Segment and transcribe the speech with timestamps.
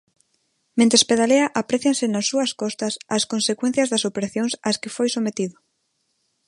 [0.79, 5.57] Mentres pedalea aprécianse nas súas costas as consecuencias das operacións ás que foi sometido.